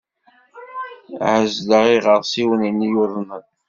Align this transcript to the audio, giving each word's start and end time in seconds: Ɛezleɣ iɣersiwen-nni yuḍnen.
Ɛezleɣ 1.33 1.83
iɣersiwen-nni 1.95 2.87
yuḍnen. 2.91 3.43